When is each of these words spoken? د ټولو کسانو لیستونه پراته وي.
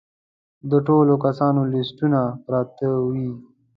د 0.69 0.71
ټولو 0.87 1.13
کسانو 1.25 1.61
لیستونه 1.73 2.19
پراته 2.45 2.89
وي. 3.07 3.29